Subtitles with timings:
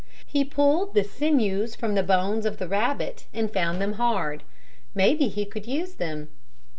[0.25, 4.41] He pulled the sinews from the bones of the rabbit and found them hard.
[4.95, 6.29] Maybe he could use them.